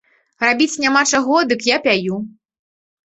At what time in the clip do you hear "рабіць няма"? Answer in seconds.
0.45-1.03